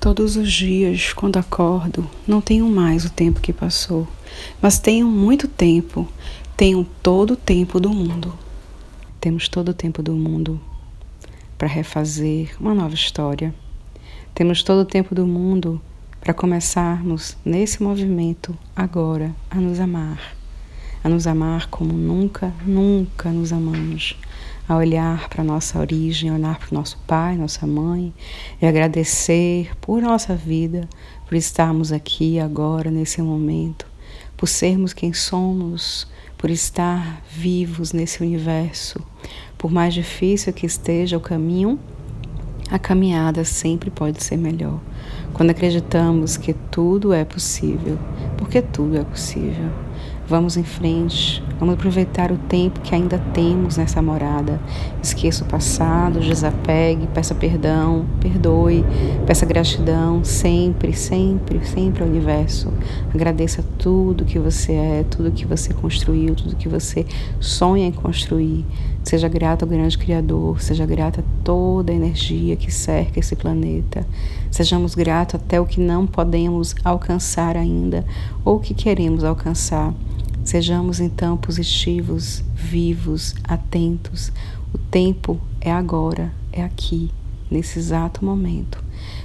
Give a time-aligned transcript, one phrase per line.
[0.00, 4.06] Todos os dias, quando acordo, não tenho mais o tempo que passou,
[4.62, 6.06] mas tenho muito tempo,
[6.56, 8.32] tenho todo o tempo do mundo.
[9.20, 10.60] Temos todo o tempo do mundo
[11.58, 13.52] para refazer uma nova história.
[14.32, 15.80] Temos todo o tempo do mundo
[16.20, 20.36] para começarmos nesse movimento agora a nos amar,
[21.02, 24.16] a nos amar como nunca, nunca nos amamos
[24.68, 28.12] a olhar para a nossa origem, olhar para o nosso pai, nossa mãe
[28.60, 30.86] e agradecer por nossa vida,
[31.26, 33.86] por estarmos aqui agora, nesse momento,
[34.36, 39.00] por sermos quem somos, por estar vivos nesse universo.
[39.56, 41.78] Por mais difícil que esteja o caminho,
[42.70, 44.78] a caminhada sempre pode ser melhor.
[45.32, 47.98] Quando acreditamos que tudo é possível,
[48.36, 49.70] porque tudo é possível.
[50.28, 54.60] Vamos em frente, vamos aproveitar o tempo que ainda temos nessa morada.
[55.02, 58.84] Esqueça o passado, desapegue, peça perdão, perdoe,
[59.26, 62.70] peça gratidão sempre, sempre, sempre ao universo.
[63.14, 67.06] Agradeça tudo que você é, tudo que você construiu, tudo que você
[67.40, 68.66] sonha em construir.
[69.02, 74.06] Seja grato ao grande Criador, seja grato a toda a energia que cerca esse planeta.
[74.50, 78.04] Sejamos gratos até o que não podemos alcançar ainda
[78.44, 79.94] ou que queremos alcançar.
[80.48, 84.32] Sejamos então positivos, vivos, atentos.
[84.72, 87.10] O tempo é agora, é aqui,
[87.50, 88.82] nesse exato momento.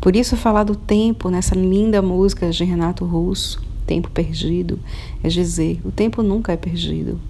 [0.00, 4.80] Por isso, falar do tempo nessa linda música de Renato Russo, Tempo Perdido,
[5.22, 7.20] é dizer: o tempo nunca é perdido.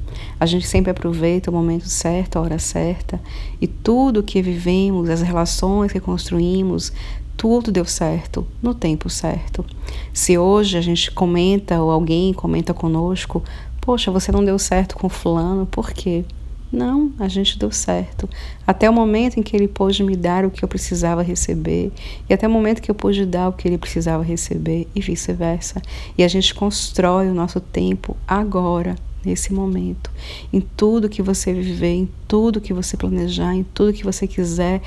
[0.41, 3.21] A gente sempre aproveita o momento certo, a hora certa,
[3.61, 6.91] e tudo que vivemos, as relações que construímos,
[7.37, 9.65] tudo deu certo no tempo certo.
[10.13, 13.43] Se hoje a gente comenta ou alguém comenta conosco,
[13.85, 16.25] Poxa, você não deu certo com fulano, por quê?
[16.73, 18.27] Não, a gente deu certo.
[18.67, 21.93] Até o momento em que ele pôde me dar o que eu precisava receber,
[22.27, 25.83] e até o momento que eu pude dar o que ele precisava receber, e vice-versa.
[26.17, 30.11] E a gente constrói o nosso tempo agora, nesse momento.
[30.51, 34.81] Em tudo que você viver, em tudo que você planejar, em tudo que você quiser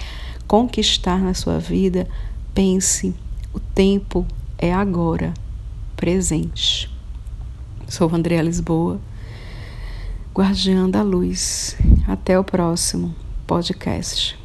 [0.47, 2.07] conquistar na sua vida,
[2.51, 3.13] pense:
[3.53, 4.25] o tempo
[4.57, 5.35] é agora,
[5.95, 6.96] presente.
[7.89, 8.99] Sou Andréa Lisboa,
[10.35, 11.77] guardiã da luz.
[12.05, 13.15] Até o próximo
[13.47, 14.37] podcast.